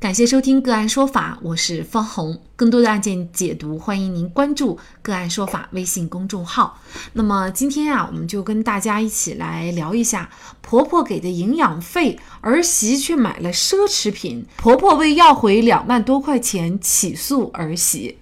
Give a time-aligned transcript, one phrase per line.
[0.00, 2.40] 感谢收听个案说法，我是方红。
[2.56, 6.80] 更多的案件解读，欢迎您关注个案说法微信公众号。
[7.12, 10.30] 那么今天啊，我们就跟大家一起来聊一下
[10.62, 18.16] 婆婆给的营养费，儿媳却买了奢侈品，婆婆为要回两万多块钱起诉儿媳。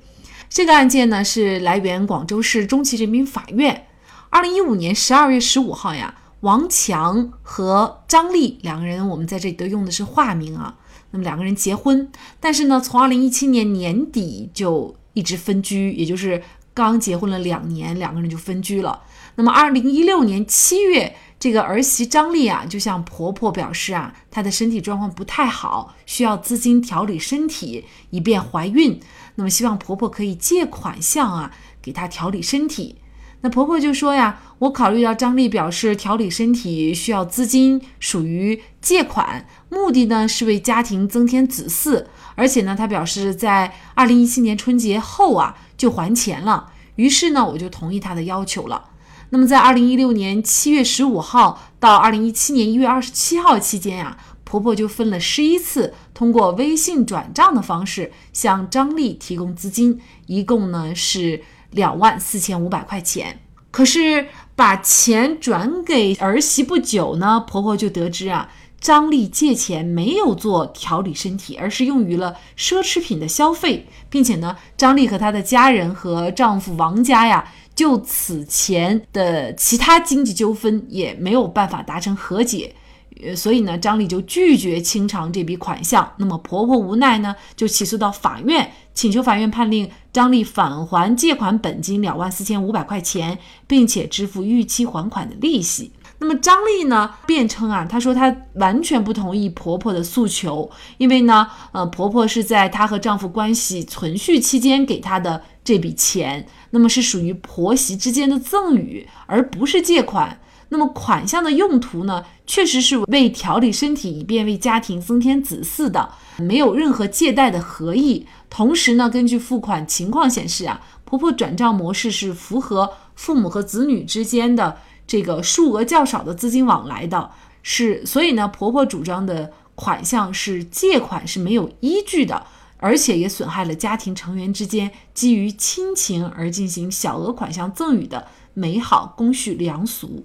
[0.50, 3.86] 这个案件呢，是来源广州市中级人民法院。
[4.30, 10.74] 二零一五年十二月十五号呀，王强和张丽两个人，我们在这里都用的是化名啊。
[11.10, 16.42] 那么两个人结婚，但是呢，从二零一七年年底就一直分居，也就是
[16.74, 19.02] 刚结婚了两年，两个人就分居了。
[19.36, 29.00] 那么二零一六年七月，这个儿媳张丽啊，就向婆婆表示啊，她的身体状况不太好，需要资金调理身体，以便怀孕。
[29.36, 32.96] 那么希望婆婆可以借款项啊，给她调理身体。
[33.40, 48.86] 那婆婆就说呀，我考虑到张丽表示调理身体需要资金，属于借款，目的呢是为家庭增添子嗣，而且呢，她表示在二零一七年春节后啊就还钱了，于是呢，我就同意她的要求了。
[49.30, 61.44] 那么在二零一六年七月十五号到二零一七年一月二十七号期间呀，婆婆就分了十一次通过微信转账的方式向张丽提供资金，一共呢是。
[61.70, 68.48] 两万四千五百块钱，可是把钱转给儿媳不久呢，婆婆就得知啊，
[68.80, 82.74] 张丽借钱没有做调理身体，而是用于了奢侈品的消费，并且呢，张丽和她的家人和丈夫王家呀，就此前的其他经济纠纷也没有办法达成和解。
[83.22, 86.12] 呃，所以呢，张丽就拒绝清偿这笔款项。
[86.18, 95.92] 那么婆婆无奈呢，就起诉到法院，请求法院判令张丽返还借款本金两万四千五百块钱，并且支付逾期还款的利息。
[96.20, 110.40] 那么张丽呢，辩称啊，她说她完全不同意婆婆的诉求，因为呢，呃，婆婆是在她和丈夫关系存续期间给她的这笔钱，那么是属于婆媳之间的赠与，而不是借款。
[110.70, 118.26] 那么款项的用途呢，确实是为调理身体，以便为家庭增添子嗣的，没有任何借贷的合意。
[118.50, 127.30] 同时呢，根据付款情况显示啊，婆婆转账模式是符合父母和子女之间的这个数额较少的资金往来的，
[127.62, 132.46] 是所以呢，婆婆主张的款项是借款是没有依据的，
[132.76, 140.24] 而且也损害了家庭成员之间基于亲情而进行小额款项赠与的美好公序良俗。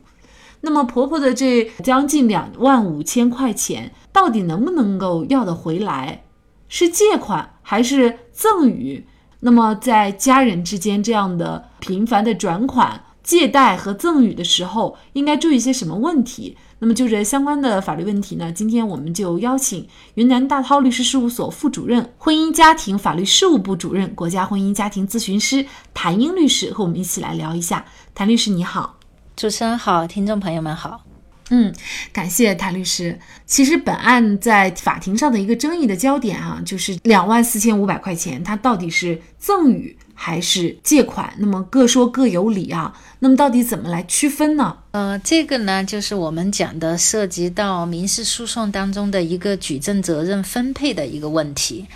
[0.65, 6.23] 那么婆婆的这将近两万五千块钱，到底能不能够要得回来？
[6.69, 9.05] 是借款还是赠与？
[9.41, 16.57] 那么在家人之间这样的频繁的转款、借贷和赠与的时候，应该注意些什么问题？
[16.79, 18.49] 那么就这相关的法律问题呢？
[18.49, 27.85] 今天我们就邀请云南大韬律师事务所副主任、婚姻家庭法律事务部主任、国家婚姻家庭咨询师谭英律师和我们一起来聊一下。
[28.15, 29.02] 谭律师你好。
[29.35, 31.03] 主持人好，听众朋友们好。
[31.49, 31.73] 嗯，
[32.11, 33.19] 感谢谭律师。
[33.45, 41.33] 其实本案在法庭上的一个争议的焦点啊，就是两万四千五百块钱，它到底是赠与还是借款？
[41.37, 42.93] 那么各说各有理啊。
[43.19, 44.77] 那么到底怎么来区分呢？
[44.91, 51.87] 呃，这个呢，就是我们讲的涉及到民事诉讼当中的一个举证责任分配的一个问题。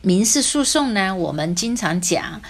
[0.00, 2.40] 民事诉讼呢，我们经常讲。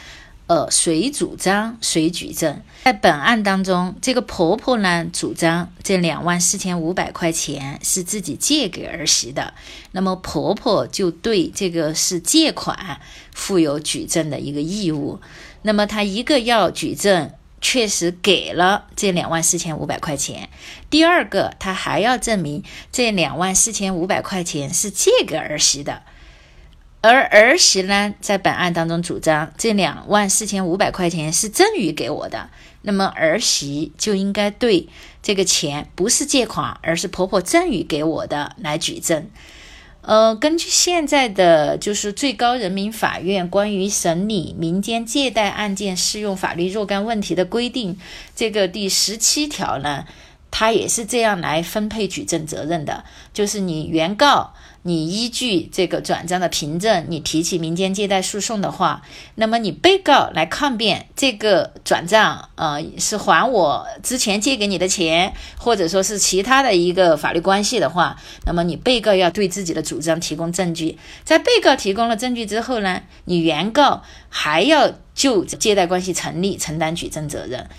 [0.54, 2.60] 呃，谁主张谁举证？
[2.84, 9.52] 在本案当中，这个婆婆呢主张这两万四千五百块钱是自己借给儿媳的，
[9.90, 13.00] 那么婆婆就对这个是借款
[13.32, 15.20] 负有举证的一个义务。
[15.62, 20.48] 那么她一个要举证确实给了这两万四千五百块钱，
[20.88, 26.02] 第二个她还要证明这两万四千五百块钱是借给儿媳的。
[27.06, 32.48] 而儿媳呢，在本案当中主张这两万四千五百块钱是赠与给我的，
[32.80, 34.88] 那么儿媳就应该对
[35.22, 39.28] 这个钱不是借款，而是婆婆赠与给我的来举证。
[40.00, 47.98] 呃，根据现在的就是最高人民法院关于审理民间借贷案件适用法律若干问题的规定，
[48.34, 50.06] 这个第十七条呢。
[50.56, 53.02] 他也是这样来分配举证责任的，
[53.32, 54.54] 就是你原告。
[54.86, 59.00] 你依据这个转账的凭证，你提起民间借贷诉讼的话，
[59.34, 70.98] 那么你被告来抗辩这个转账，呃，是还我之前借给你的钱，或者说是其他的一个法律关系的话，那么你被告要对自己的主张提供证据。
[71.24, 77.70] 在被告提供了证据之后呢，你原告还要就借贷关系成立承担举证责任。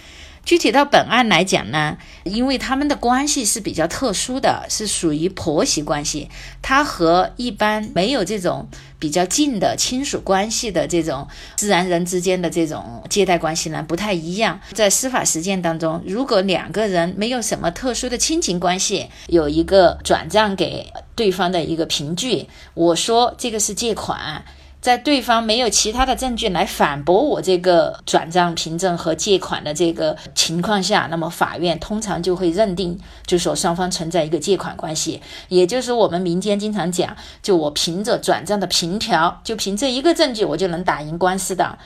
[0.45, 6.30] 具体到本案来讲呢，因为他们的关系是比较特殊的，是属于婆媳关系，
[6.62, 8.68] 它和一般没有这种
[9.00, 14.59] 比较近的亲属关系的这种自然人之间的这种借贷关系呢不太一样。
[14.74, 24.45] 在司法实践当中，如果两个人没有什么特殊的亲情关系，有一个转账给对方的一个凭据，我说这个是借款。
[24.86, 41.80] 在对方没有其他的证据来反驳我这个转账凭证和借款的这个情况下，那么法院通常就会认定，就说双方存在一个借款关系，也就是我们民间经常讲，就我凭着转账的凭条，就凭这一个证据，我就能打赢官司的。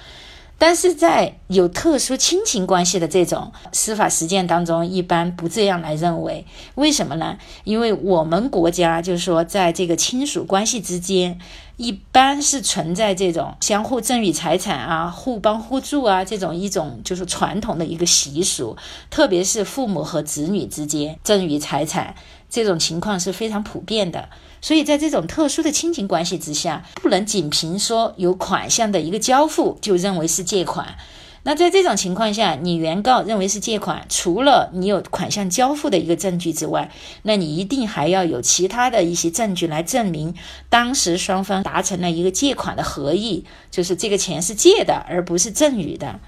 [0.60, 6.46] 但是在有特殊亲情关系的这种司法实践当中，一般不这样来认为。
[6.76, 7.38] 为什么呢？
[7.64, 11.40] 因为我们国家就是说，在这个亲属关系之间，
[11.78, 18.76] 一般是存在这种相互赠与财产啊、互帮互助啊这种一种就是传统的一个习俗，
[19.10, 22.16] 特别是父母和子女之间赠与财产
[22.50, 24.30] 这种情况是非常普遍的。
[24.62, 30.98] 所以在这种特殊的亲情关系之下，不能仅凭说有款项的一个交付就认为是借款。
[31.44, 36.92] 那在这种情况下，你原告认为是借款，除了你有款项交付的一个证据之外，
[37.24, 40.36] 那你一定还要有其他的一些证据来证明
[40.68, 46.20] 当时双方达成了一个借款的合意，就是这个钱是借的，而不是赠与的。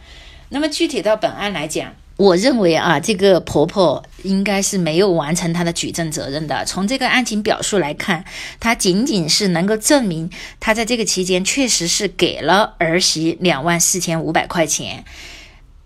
[0.47, 1.94] 那么具体到本案来讲。
[2.21, 6.63] 我认为啊，这个婆婆应该是没有完成她的举证责任的。
[6.65, 8.23] 从这个案情表述来看，
[8.59, 10.29] 她仅仅是能够证明
[10.59, 15.03] 她在这个期间确实是给了儿媳两万四千五百块钱，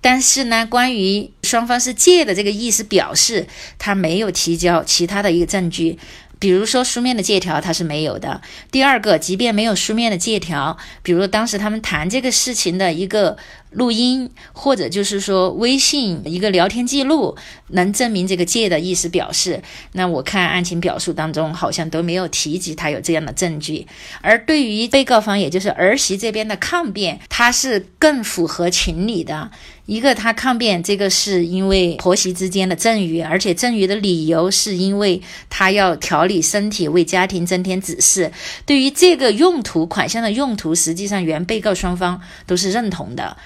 [0.01, 3.47] 但是呢，关于双方是借的这个意思表示，
[3.79, 5.97] 她没有提交其他的一个证据。
[6.39, 8.41] 比如说书面的借条，他是没有的。
[8.71, 13.37] 第二个，即便没有书面的借条，比如当时他们谈这个事情的一个
[13.71, 17.37] 录音，或者就是说微信一个聊天记录，
[17.69, 19.61] 能证明这个借的意思表示，
[19.93, 23.87] 那我看案情表述当中好像都没有提及他有这样的证据。
[24.21, 29.51] 而对于被告方，也就是儿媳这边的抗辩，他是更符合情理的。
[29.85, 38.31] 一个，他抗辩这个是因为婆媳之间的赠与，而且赠与的理由是因为他要调理身体，为家庭增添子嗣。
[38.65, 43.37] 对于这个用途款项的用途，实际上原被告双方都是认同的。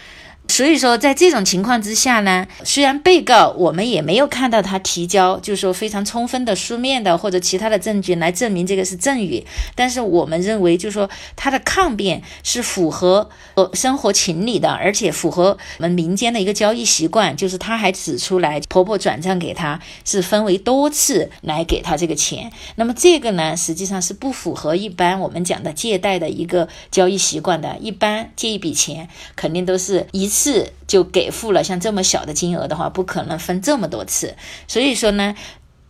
[0.49, 30.38] 所以说，在这种情况之下呢，虽然被告我们也没有看到他提交，就是说非常充分的书面的或者其他的证据来证明这个是赠与，但是我们认为，就是说他的抗辩是符合呃生活情理的，而且符合我们民间的一个交易习惯，就是他还指出来婆婆转账给他是分为多次来给他这个钱，那么这个呢，实际上是不符合一般我们讲的借贷的一个交易习惯的，一般借一笔钱肯定都是一次。
[30.39, 34.35] 次就给付了，像这么小的金额的话，不可能分这么多次。
[34.69, 35.35] 所以说呢，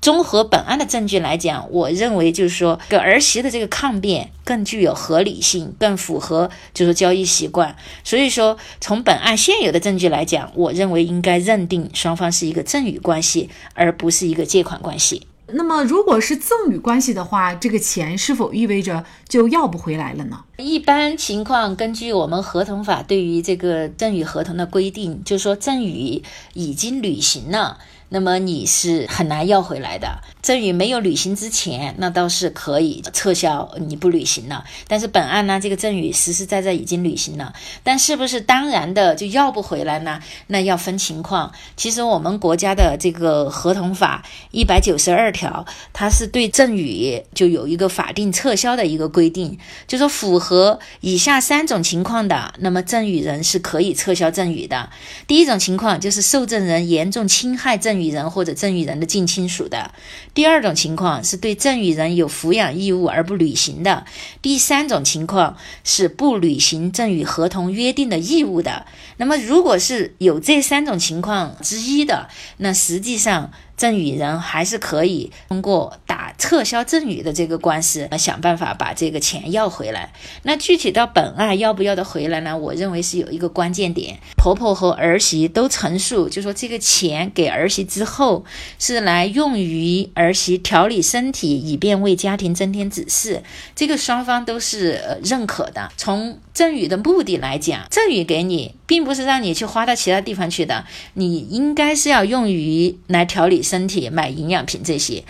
[0.01, 7.75] 综合本案的证据来讲，我认为就是说，个儿媳的这个抗辩更具有合理性，更符合就是交易习惯。
[8.03, 15.28] 所以说，从本案现有的证据来讲，我认为应该认定双方是一个赠与关系，而不是一个借款关系。
[15.53, 20.43] 那么，如果是赠与关系的话，这个钱是否意味着就要不回来了呢？
[20.57, 26.21] 一般情况，根据我们合同法对于这个赠与合同的规定，就是说赠与
[26.53, 27.77] 已经履行了。
[28.09, 30.19] 那么你是很难要回来的。
[30.41, 34.63] 赠与没有履行之前，那倒是可以撤销你不履行了。
[34.87, 40.19] 但是本案呢，这个赠与实实在在已经履行了，但是不是当然的就要不回来呢？
[40.47, 41.51] 那要分情况。
[41.75, 54.89] 其实我们国家的这个合同法一百九十二条，它是对赠与就有一个法定撤销的一个规定，就说符合以下三种情况的，那么赠与人是可以撤销赠与的。
[55.27, 57.98] 第一种情况就是受赠人严重侵害赠。
[57.99, 59.91] 与人或者赠与人的近亲属的。
[60.33, 64.05] 第二种情况是对赠与人有抚养义务而不履行的。
[64.41, 68.85] 第三种情况是不履行赠与合同约定的义务的。
[69.17, 73.51] 那么，如果是有这三种情况之一的，那实际上。
[73.79, 80.11] 赠与人还是可以通过打撤销赠与的这个官司，想办法把这个钱要回来。
[80.43, 82.57] 那具体到本案要不要得回来呢？
[82.57, 88.43] 我认为是有一个关键点，婆婆和儿媳都陈述，就说这个钱给儿媳之后
[88.77, 93.39] 是来用于儿媳调理身体，以便为家庭增添子嗣，
[93.73, 95.89] 这个双方都是呃认可的。
[95.95, 105.23] 从赠与的目的来讲，赠与给你，并不是让你去花到其他地方去的，你应该是要用于来调理身体、买营养品这些。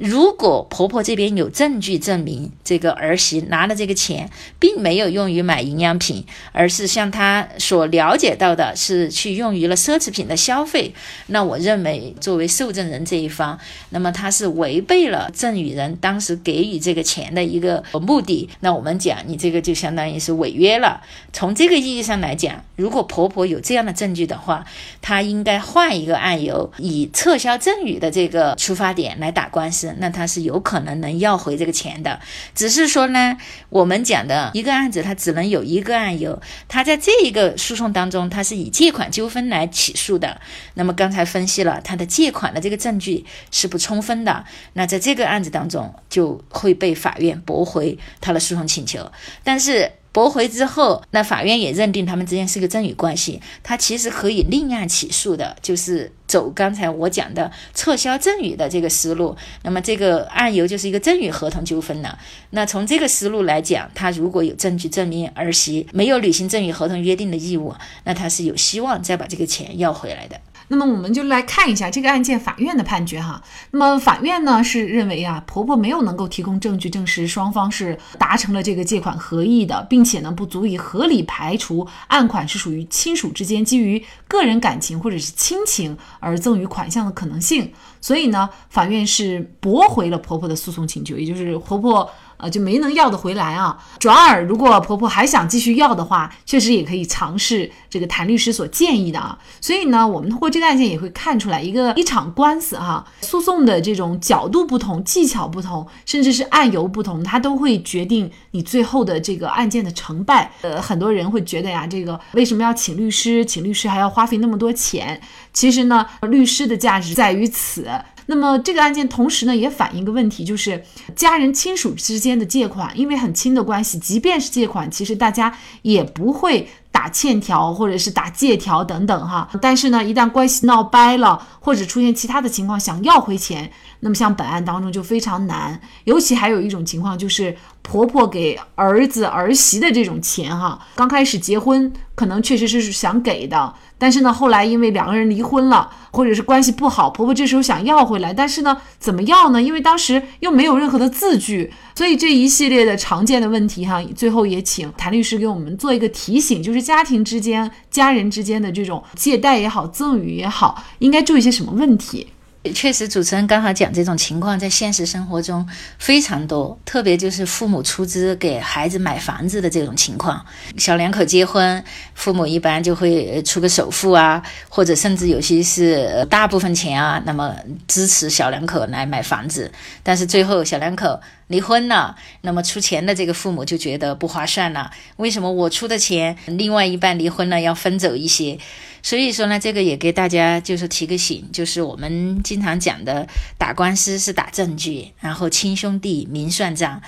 [0.00, 10.94] 如果婆婆这边有证据证明这个儿媳拿的这个钱并没有用于买营养品，而是像她所了解到的是去用于了奢侈品的消费，
[11.26, 13.58] 那我认为作为受赠人这一方，
[13.90, 21.02] 那么他是违背了赠与人当时给予这个钱的一个目的，那我们讲你这个就相当于是违约了。
[21.34, 24.64] 从这个意义上来讲，如果婆婆有这样的证据的话，
[25.02, 29.89] 她应该换一个案由，以撤销赠与的这个出发点来打官司。
[29.98, 32.20] 那他是有可能能要回这个钱的，
[32.54, 33.36] 只是说呢，
[33.68, 40.40] 我们讲的一个案子，他只能有一个案由，他在这一个诉讼当中，他是以借款纠纷来起诉的。
[40.74, 44.44] 那么刚才分析了他的借款的这个证据是不充分的，
[44.74, 49.10] 那在这个案子当中就会被法院驳回他的诉讼请求，
[49.42, 49.92] 但是。
[50.12, 59.36] 驳回之后，那法院也认定他们之间是个赠与关系，他其实可以另案起诉的，就是走刚才我讲的撤销赠与的这个思路。
[59.62, 62.18] 那么这个案由就是一个赠与合同纠纷了。
[62.50, 67.72] 那从这个思路来讲，他如果有证据证明儿媳没有履行赠与合同约定的义务，
[68.04, 70.40] 那他是有希望再把这个钱要回来的。
[70.72, 73.42] 那么我们就来看一下这个案件法院的判决哈。
[73.72, 92.08] 那么法院呢是认为啊，婆婆没有能够提供证据证实双方是达成了这个借款合意的，并且呢不足以合理排除案款是属于亲属之间基于个人感情或者是亲情而赠与款项的可能性，所以呢法院是驳回了婆婆的诉讼请求，也就是婆婆。
[92.42, 93.76] 呃，就没能要得回来啊。
[93.98, 99.38] 转而，如果婆婆还想继续要的话，确实也可以尝试这个谭律师所建议的啊。
[99.60, 110.50] 所以呢，我们通过这个案件也会看出来，一个一场官司哈，诉讼的这种角度不同、技巧不同，甚至是案由不同，它都会决定你最后的这个案件的成败。
[110.62, 113.44] 呃，很多人会觉得呀，这个为什么要请律师？
[113.44, 115.20] 请律师还要花费那么多钱？
[115.52, 117.88] 其实呢，律师的价值在于此。
[118.30, 120.84] 那么这个案件同时呢，也反映一个问题，就是
[121.16, 126.68] 家人亲属之间的借款，因为很亲的关系，即便是借款，其实大家也不会。
[126.92, 133.70] 打欠条或者是打借条等等哈，但是呢，一旦关系闹掰了，或者出现其他的情况想要回钱，
[134.00, 135.80] 那么像本案当中就非常难。
[136.04, 149.62] 尤其还有一种情况就是婆婆给儿子儿媳的这种钱哈，刚开始结婚可能确实是想给的，但是呢，后来因为两个人离婚了，或者是关系不好，婆婆这时候想要回来，但是呢，怎么要呢？
[149.62, 151.70] 因为当时又没有任何的字据。
[151.94, 162.28] 所以这一系列的常见的问题，哈，最后也请谭律师给我们做一个提醒，就是家庭之间、家人之间的这种借贷也好、赠与也好，应该注意些什么问题？
[162.74, 165.66] 确实，主持人刚好讲这种情况，在现实生活中
[165.98, 170.44] 非常多，特别就是父母出资给孩子买房子的这种情况。
[170.76, 171.82] 小两口结婚，
[172.14, 177.56] 父母一般就会出个首付啊，或者甚至有些是大部分钱啊，那么
[177.88, 179.72] 支持小两口来买房子。
[180.02, 181.18] 但是最后小两口
[181.50, 184.88] 离婚了，那么出钱的这个父母就觉得不划算了。
[185.16, 188.56] 为什么我出的钱，另外一半离婚了要分走一些？
[189.02, 193.26] 所以说呢，这个也给大家就是提个醒，就是我们经常讲的
[193.58, 197.02] 打官司是打证据，然后亲兄弟明算账。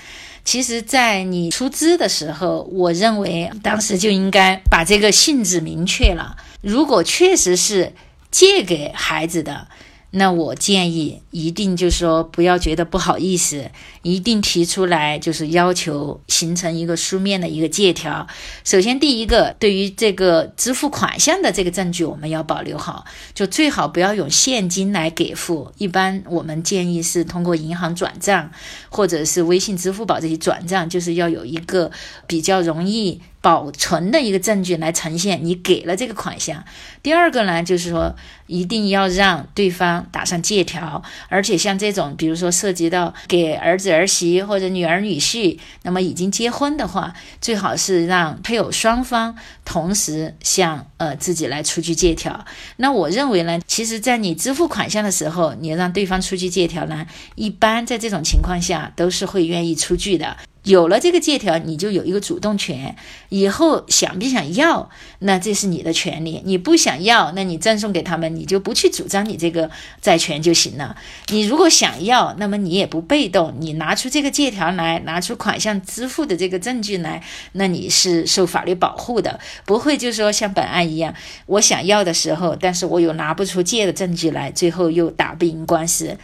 [0.44, 6.36] 其实，在你出资的时候，我认为当时就应该把这个性质明确了。
[6.60, 7.92] 如果确实是
[8.32, 9.68] 借给孩子的。
[10.14, 13.70] 那我建议一定就是说不要觉得不好意思，
[14.02, 18.26] 一定提出来就是要求形成一个书面的一个借条。
[18.64, 23.04] 首先第一个，对于这个支付款项的这个证据，我们要保留好，
[23.34, 25.72] 就最好不要用现金来给付。
[25.78, 28.50] 一般我们建议是通过银行转账，
[28.88, 31.90] 或者是微信、支付宝这些转账，就是要有一个
[32.26, 33.20] 比较容易。
[33.42, 36.62] 保存的一个证据来呈现你给了这个款项。
[37.02, 38.14] 第二个呢，就是说
[38.46, 52.44] 一定要让对方打上借条，而且像这种，比如说涉及到给儿子儿媳或者女儿女婿，那么已经结婚的话，最好是让配偶双方同时向呃自己来出具借条。
[52.76, 60.36] 那我认为呢，其实，在你支付款项的时候，你让对方出具借条呢，一般在这种情况下都是会愿意出具的。
[60.64, 62.94] 有了这个借条，你就有一个主动权。
[63.30, 64.90] 以后想不想要，
[65.20, 66.40] 那这是你的权利。
[66.44, 70.96] 你不想要，那你赠送给他们，你就不去主张你这个债权就行了。
[71.28, 81.14] 你如果想要，那么你也不被动，你拿出这个借条来，拿出款项支付的这个证据来，那你是受法律保护的，不会就说像本案一样，
[81.46, 86.16] 我想要的时候，但是我又拿不出借的证据来，最后又打不赢官司。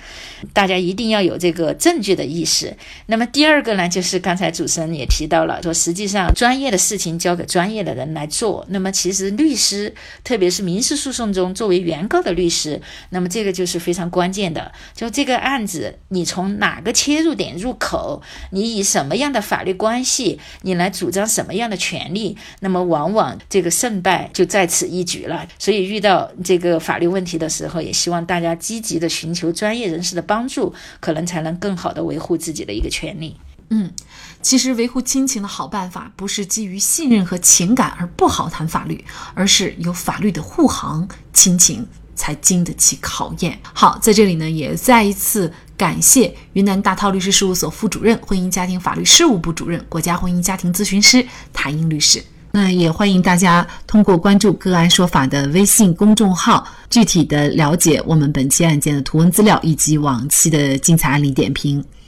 [0.52, 2.76] 大家一定要有这个证据的意识。
[3.06, 8.66] 那么第二个呢，就是刚才主持人也提到了，说实际上专业的事情交给专业的人来做。
[8.68, 14.70] 那么其实律师，特别是民事诉讼中作为原告的律师，那么这个就是非常关键的。
[14.94, 18.20] 就这个案子，你从哪个切入点入口，
[18.50, 25.48] 你以什么样的法律关系，你来主张什么样的权利，那么往往这个胜败就在此一举了。
[25.58, 33.34] 所以遇到这个法律问题的时候，也希望大家积极的寻求专业人士的帮助，可能才能更好的维护自己的一个权利。
[33.70, 33.92] 嗯，
[34.40, 43.58] 其实维护亲情的好办法，不是基于信任和情感而不好谈法律，而是有法律的护航，亲情才经得起考验。
[43.74, 52.24] 好，在这里呢，也再一次感谢云南大韬律师事务所副主任、婚姻家庭法律事务部主任、国家婚姻家庭咨询师谭英律师。
[52.50, 61.84] 那也欢迎大家通过关注“个案说法”的微信公众号，具体的了解我们本期案件的图文资料以及往期的精彩案例点评。